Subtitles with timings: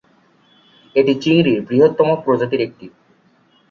[0.95, 2.85] এটি চিংড়ির বৃহত্তম প্রজাতির একটি।